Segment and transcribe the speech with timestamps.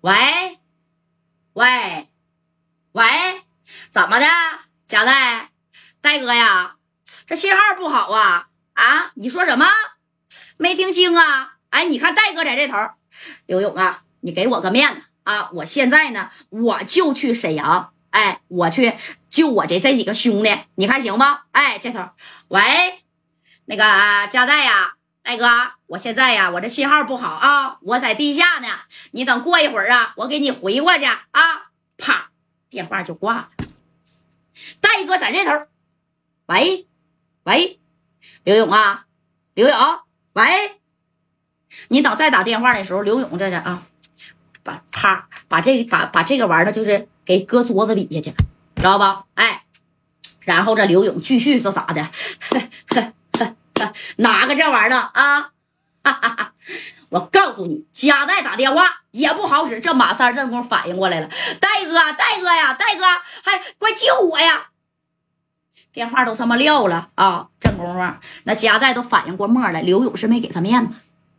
[0.00, 0.12] 喂，
[1.54, 2.08] 喂，
[2.92, 3.04] 喂，
[3.90, 4.26] 怎么的，
[4.86, 5.50] 贾代，
[6.00, 6.76] 戴哥呀？
[7.26, 8.48] 这信号不好啊！
[8.74, 9.66] 啊，你说什么？
[10.56, 11.56] 没听清啊？
[11.70, 12.76] 哎，你看戴哥在这头，
[13.46, 15.50] 刘勇啊，你给我个面子啊！
[15.54, 18.94] 我现在呢，我就去沈阳，哎，我去
[19.28, 21.24] 救我这这几个兄弟，你看行不？
[21.50, 22.10] 哎，这头，
[22.46, 23.02] 喂，
[23.64, 23.82] 那个
[24.28, 24.94] 贾代呀。
[25.28, 28.68] 大哥，我现在呀，我这信号不好啊，我在地下呢。
[29.10, 31.20] 你等过一会儿啊，我给你回过去啊。
[31.98, 32.30] 啪，
[32.70, 33.48] 电话就挂了。
[34.80, 35.66] 大哥在这头，
[36.46, 36.86] 喂，
[37.42, 37.78] 喂，
[38.42, 39.04] 刘勇啊，
[39.52, 39.76] 刘勇，
[40.32, 40.80] 喂，
[41.88, 43.82] 你等再打电话的时候，刘勇这啊，
[44.62, 48.36] 把啪把这把把这个玩意儿就是给搁桌子底下去了，
[48.76, 49.26] 知道吧？
[49.34, 49.66] 哎，
[50.40, 52.10] 然后这刘勇继续是咋的？
[54.18, 55.50] 哪个这玩意儿啊？
[57.10, 59.80] 我告诉你，贾代打电话也不好使。
[59.80, 61.28] 这马三这功夫反应过来了，
[61.58, 63.04] 戴哥，戴哥呀，戴哥，
[63.42, 64.66] 还快救我呀！
[65.90, 67.48] 电话都他妈撂了啊！
[67.58, 70.94] 这功夫，那贾代都反应过墨了，刘勇是没给他面子，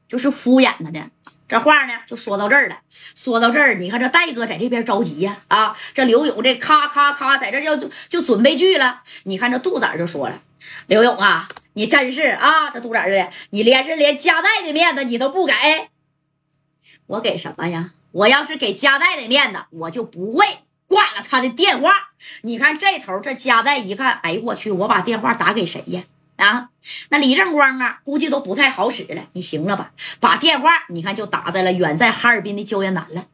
[0.10, 1.10] 就是敷衍他的。
[1.48, 2.80] 这话呢，就说到这儿了。
[2.90, 9.04] 说到这儿，你看这戴哥在这边着急呀，啊，这刘勇这咔咔咔在这就就准备锯了。
[9.24, 10.42] 你看这杜子就说了，
[10.88, 11.48] 刘勇啊。
[11.74, 15.54] 你真是啊，这兔崽子的，你连是连加代的面子你都不给，
[17.06, 17.92] 我给什么呀？
[18.12, 20.46] 我要是给加代的面子，我就不会
[20.88, 22.10] 挂了他的电话。
[22.42, 26.04] 你看这头，这加代一看，哎我去，我把电话打给谁呀？
[26.40, 26.70] 啊，
[27.10, 29.28] 那李正光啊，估计都不太好使了。
[29.34, 29.92] 你行了吧？
[30.22, 33.28] 把电话你看就打在了远在哈尔滨的焦元南了。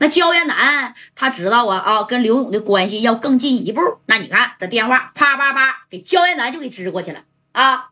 [0.00, 3.80] 那焦元南他知道啊啊，跟刘勇的关系要更进一步。
[4.06, 7.22] 那你看这电话啪啪啪给焦元南就给支过去了。
[7.52, 7.90] 啊，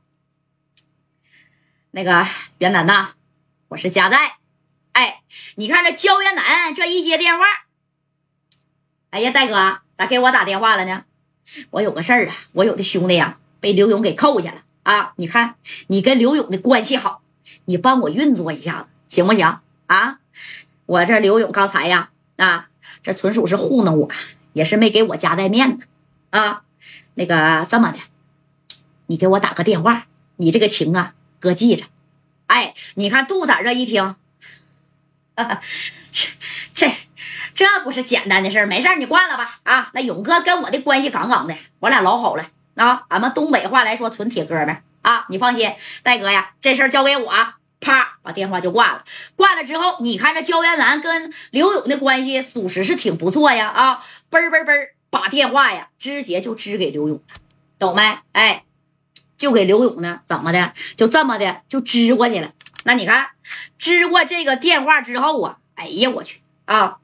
[1.92, 2.26] 那个
[2.58, 3.10] 袁楠呐，
[3.68, 4.38] 我是佳代。
[4.90, 5.22] 哎，
[5.54, 7.44] 你看这焦元南这一接电话，
[9.10, 11.04] 哎呀，戴哥咋给我打电话了呢？
[11.70, 15.12] 我有个事儿啊，我有的兄弟呀被刘勇给扣下了啊。
[15.16, 15.56] 你看
[15.88, 17.22] 你跟刘勇的关系好，
[17.64, 20.18] 你帮我运作一下子行不行啊？
[20.86, 22.68] 我这刘勇刚才呀啊，
[23.02, 24.10] 这纯属是糊弄我，
[24.52, 25.86] 也是没给我家带面子
[26.30, 26.62] 啊。
[27.14, 27.98] 那个这么的。
[29.10, 31.86] 你给我打个电话，你这个情啊，哥记着。
[32.46, 34.16] 哎，你看杜仔这一听，
[36.12, 36.28] 这
[36.74, 36.92] 这
[37.54, 39.60] 这不是简单的事儿，没事你挂了吧。
[39.62, 43.04] 啊，那勇哥跟我的关系杠杠的，我俩老好了啊。
[43.08, 45.26] 俺们东北话来说，纯铁哥们啊。
[45.28, 45.70] 你放心，
[46.02, 47.32] 戴哥呀，这事儿交给我。
[47.80, 49.04] 啪，把电话就挂了。
[49.36, 53.68] 挂了之后，你看这焦元南跟刘勇的关系，属实是挺不错呀。
[53.68, 57.34] 啊，嘣嘣嘣，把电话呀直接就支给刘勇了，
[57.78, 58.18] 懂没？
[58.32, 58.64] 哎。
[59.36, 60.72] 就给刘勇呢，怎么的？
[60.96, 62.50] 就这么的就支过去了。
[62.82, 63.28] 那你看，
[63.78, 66.96] 支过这个电话之后啊，哎呀，我去啊！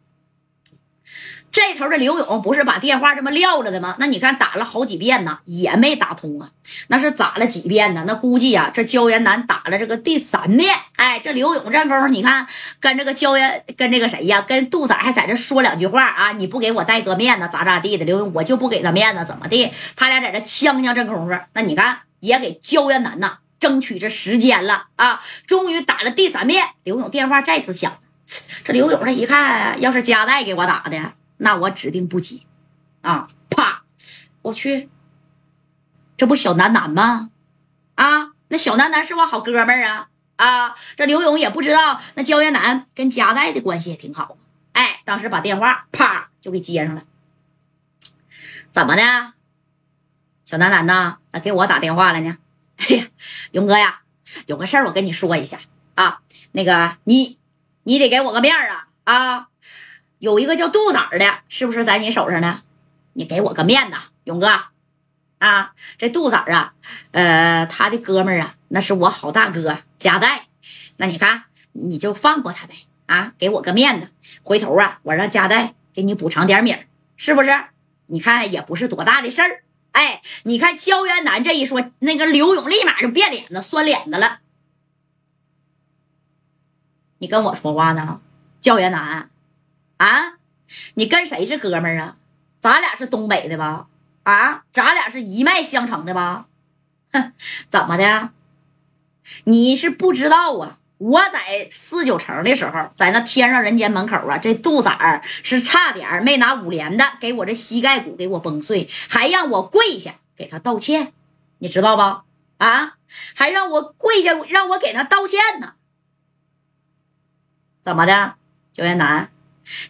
[1.55, 3.95] 这头的刘勇不是把电话这么撂着的吗？
[4.01, 6.51] 那你看打了好几遍呢，也没打通啊。
[6.89, 8.03] 那是打了几遍呢？
[8.09, 10.75] 那估计呀，这焦元南打了这个第三遍。
[10.97, 12.49] 哎，这刘勇这功夫，你看
[12.81, 16.33] 跟这个焦元，跟这个谁呀，跟杜仔还在这说两句话啊。
[16.33, 18.05] 你不给我戴哥面子，咋咋地的？
[18.05, 19.71] 刘勇我就不给他面子，怎么地？
[19.95, 22.01] 他俩在这呛呛这功夫，那你看。
[22.21, 25.21] 也给焦元南呐争取这时间了啊！
[25.47, 27.99] 终于打了第三遍，刘勇电话再次响。
[28.65, 32.41] 这刘勇这一看，要是加代给我打的，那我指定不接
[33.03, 33.29] 啊！
[33.51, 33.83] 啪！
[34.43, 34.89] 我去，
[36.17, 37.31] 这不小楠楠吗？
[37.97, 40.09] 啊，那小楠楠是我好哥们儿啊！
[40.37, 44.37] 啊，这刘勇也不知道那焦元楠跟佳代的关系也挺好。
[44.73, 47.05] 哎，当时把电话啪就给接上了。
[48.73, 49.33] 怎么的？
[50.45, 52.39] 小楠楠呐，咋给我打电话了呢？
[52.77, 53.07] 哎呀，
[53.53, 54.03] 勇哥呀，
[54.47, 55.59] 有个事儿我跟你说一下
[55.95, 56.21] 啊。
[56.53, 57.39] 那个你，
[57.83, 59.49] 你得给我个面儿啊啊！
[60.25, 62.63] 有一个叫杜仔的，是不是在你手上呢？
[63.13, 64.49] 你给我个面子，勇哥
[65.39, 65.75] 啊！
[65.99, 66.73] 这杜仔啊，
[67.11, 70.47] 呃，他的哥们儿啊，那是我好大哥贾代。
[70.97, 72.75] 那你看，你就放过他呗
[73.05, 73.35] 啊！
[73.37, 74.09] 给我个面子，
[74.43, 76.87] 回头啊，我让贾代给你补偿点米儿，
[77.19, 77.51] 是不是？
[78.07, 79.63] 你看也不是多大的事儿。
[79.93, 84.39] 哎，你看焦元南这一说，那个刘勇立马就变脸子、酸脸子了。
[87.19, 88.23] 你跟我说话呢，
[88.63, 89.29] 焦元南，
[89.97, 90.35] 啊，
[90.95, 92.17] 你跟谁是哥们儿啊？
[92.61, 93.87] 咱俩是东北的吧？
[94.23, 96.47] 啊，咱俩是一脉相承的吧？
[97.13, 97.33] 哼，
[97.69, 98.31] 怎么的？
[99.45, 100.79] 你是不知道啊？
[100.99, 111.13] 我在四九城的时候，在那天上人间门口啊，这杜仔是差点没拿五连的给我这膝盖骨给我崩碎，还让我跪下给他道歉，
[111.59, 112.25] 你知道吧？
[112.59, 112.97] 啊，
[113.35, 115.75] 还让我跪下让我给他道歉呢。
[117.83, 118.37] 怎么的，
[118.73, 119.31] 焦元南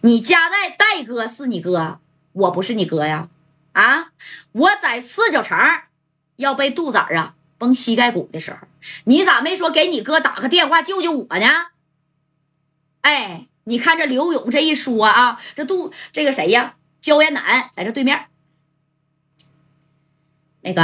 [0.01, 1.99] 你家代戴哥是你哥，
[2.33, 3.29] 我不是你哥呀？
[3.73, 4.11] 啊！
[4.53, 5.57] 我在四九城
[6.37, 8.59] 要被杜仔啊崩膝盖骨的时候，
[9.03, 11.47] 你咋没说给你哥打个电话救救我呢？
[13.01, 16.75] 哎，你看这刘勇这一说啊，这杜这个谁呀？
[17.01, 18.27] 焦延南在这对面，
[20.61, 20.81] 那个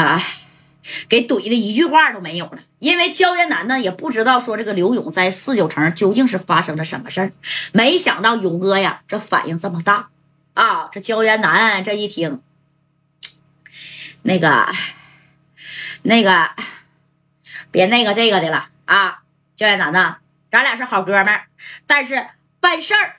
[1.09, 2.59] 给怼的一句话都没有了。
[2.79, 7.31] 因为焦元南呢也不知道说这个刘勇在四九城究竟是发生了什么事儿，
[7.71, 10.09] 没想到勇哥呀这反应这么大
[10.53, 10.89] 啊！
[10.91, 12.41] 这焦元南这一听。
[14.23, 14.67] 那个，
[16.03, 16.51] 那个，
[17.71, 19.23] 别那个这个的了啊！
[19.55, 20.17] 焦元南呐，
[20.51, 21.47] 咱俩是好哥们儿，
[21.87, 22.27] 但是
[22.59, 23.15] 办事儿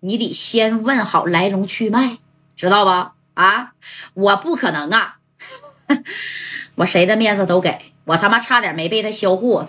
[0.00, 2.18] 你得先问好来龙去脉，
[2.56, 3.12] 知道不？
[3.34, 3.74] 啊，
[4.14, 5.18] 我不可能啊，
[6.76, 9.64] 我谁的面子都给，我他妈差点没被他销户。